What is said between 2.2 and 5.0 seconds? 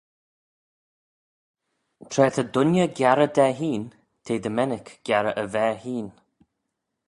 ta dooinney giarrey da hene t'eh dy mennick